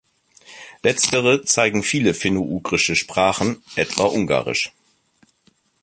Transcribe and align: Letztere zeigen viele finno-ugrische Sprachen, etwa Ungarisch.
Letztere 0.81 1.45
zeigen 1.45 1.83
viele 1.83 2.15
finno-ugrische 2.15 2.95
Sprachen, 2.95 3.61
etwa 3.75 4.05
Ungarisch. 4.05 4.73